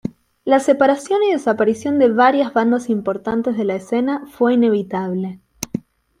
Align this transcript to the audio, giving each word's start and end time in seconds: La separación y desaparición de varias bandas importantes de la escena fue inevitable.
La 0.45 0.59
separación 0.59 1.21
y 1.21 1.31
desaparición 1.31 1.99
de 1.99 2.09
varias 2.09 2.53
bandas 2.53 2.89
importantes 2.89 3.55
de 3.55 3.65
la 3.65 3.75
escena 3.75 4.25
fue 4.25 4.55
inevitable. 4.55 5.39